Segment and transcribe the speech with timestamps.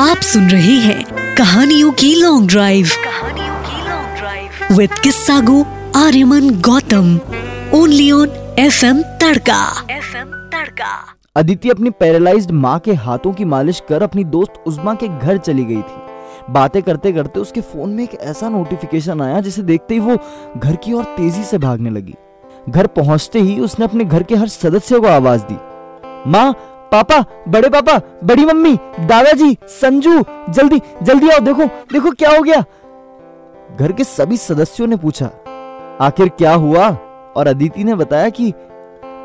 [0.00, 5.60] आप सुन रहे हैं कहानियों की लॉन्ग ड्राइव कहानियों की लॉन्ग ड्राइव विद किस्सा गो
[5.96, 7.14] Aryaman Gautam
[7.74, 9.60] only on F M Tadka.
[9.90, 14.94] F M Tadka Aditi अपनी पैरालाइज्ड माँ के हाथों की मालिश कर अपनी दोस्त उजमा
[14.94, 19.40] के घर चली गई थी। बातें करते करते उसके फ़ोन में एक ऐसा नोटिफिकेशन आया
[19.40, 20.18] जिसे देखते ही वो
[20.56, 22.14] घर की ओर तेज़ी से भागने लगी।
[22.68, 25.58] घर पहुँचते ही उसने अपने घर के हर सदस्य को आवाज़ दी।
[26.30, 26.52] माँ
[26.94, 32.60] पापा, बड़े पापा, बड़ी मम्मी, दादाजी, संजू, जल्दी जल्दी आओ, देखो देखो क्या हो गया।
[33.76, 35.26] घर के सभी सदस्यों ने पूछा,
[36.00, 36.88] आखिर क्या हुआ?
[37.36, 38.52] और अदिति ने बताया कि,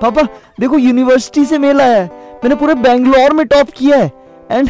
[0.02, 0.21] पापा,
[0.59, 4.11] देखो यूनिवर्सिटी से मेल आया है, मैंने पूरे बेंगलोर में टॉप किया है
[4.52, 4.70] एंड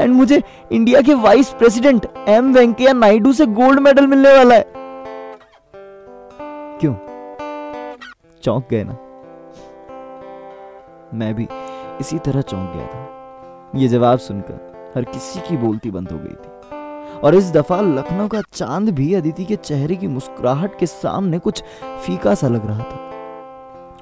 [0.00, 0.42] एंड मुझे
[0.72, 4.66] इंडिया के vice president M Venkaiah Naidu से गोल्ड मेडल मिलने वाला है।
[6.80, 6.94] क्यों?
[8.42, 8.96] चौंक गए ना?
[11.14, 11.48] मैं भी।
[12.00, 16.34] इसी तरह चौंक गया था। ये जवाब सुनकर हर किसी की बोलती बंद हो गई
[16.34, 21.38] थी। और इस दफ़ा लखनऊ का चाँद भी अदिति के चेहरे की मुस्कुराहट के सामने
[21.38, 22.96] कुछ फीका सा लग रहा था।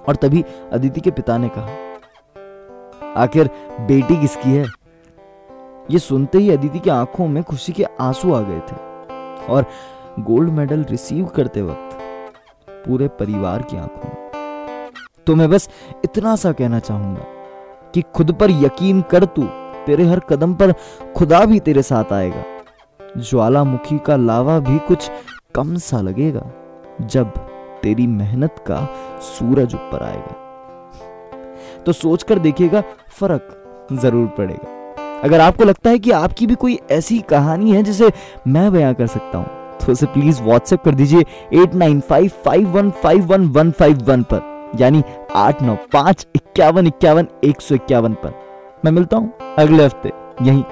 [0.08, 4.66] और तभी अदिति के पिता ने कहा, आखिर बेटी किसकी है?
[5.90, 8.76] ये सुनते ही अदिति की आँखों में खुशी के आँसू आ गए थे।
[9.46, 9.66] और
[10.20, 11.98] गोल्ड मेडल रिसीव करते वक्त
[12.86, 14.90] पूरे परिवार की आँखों में
[15.26, 15.68] तो मैं बस
[16.04, 17.26] इतना सा कहना चाहूँगा
[17.94, 19.44] कि खुद पर यकीन कर तू,
[19.86, 20.72] तेरे हर कदम पर
[21.16, 22.44] खुदा भी तेरे साथ आएगा।
[23.20, 25.10] ज्वालामुखी का लावा भी कुछ
[25.54, 26.42] कम सा लगेगा,
[27.02, 27.32] जब
[27.82, 28.86] तेरी मेहनत का
[29.22, 30.36] सूरज ऊपर आएगा।
[31.86, 37.18] तो सोचकर देखिएगा, फ़र्क ज़रूर पड़ेगा। अगर आपको लगता है कि आपकी भी कोई ऐसी
[37.28, 38.10] कहानी है जिसे
[38.48, 41.20] मैं बयां कर सकता हूँ तो उसे प्लीज़ व्हाट्सएप कर दीजिए,
[41.52, 45.02] eight nine five five one five one one five one पर। यानी
[45.36, 48.34] आठ नौ पाँच इक्यावन इक्यावन एक सौ इक्यावन पर।
[48.84, 50.64] मैं मिलता हूँ अगले हफ़्ते, यही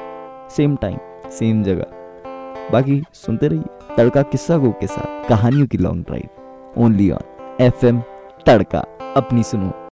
[0.57, 0.99] सेम टाइम
[1.31, 7.11] सेम जगह। बाकी सुनते रहिए तड़का किस्सा गो के साथ, कहानियों की long drive only
[7.11, 8.01] on F M
[8.47, 8.85] Tadka,
[9.17, 9.73] अपनी सुनो।